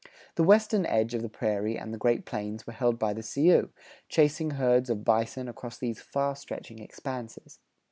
The 0.33 0.43
western 0.43 0.87
edge 0.87 1.13
of 1.13 1.21
the 1.21 1.29
prairie 1.29 1.77
and 1.77 1.93
the 1.93 1.97
Great 1.99 2.25
Plains 2.25 2.65
were 2.65 2.73
held 2.73 2.97
by 2.97 3.13
the 3.13 3.21
Sioux, 3.21 3.69
chasing 4.09 4.49
herds 4.49 4.89
of 4.89 5.05
bison 5.05 5.47
across 5.47 5.77
these 5.77 6.01
far 6.01 6.35
stretching 6.35 6.79
expanses. 6.79 7.59